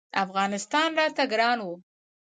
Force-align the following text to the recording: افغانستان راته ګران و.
افغانستان 0.23 0.89
راته 0.99 1.23
ګران 1.31 1.59
و. 1.65 1.67